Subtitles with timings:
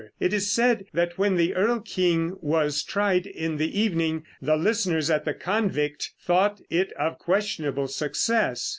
[0.19, 5.11] It is said that when the "Erl King" was tried in the evening, the listeners
[5.11, 8.67] at the convict thought it of questionable success.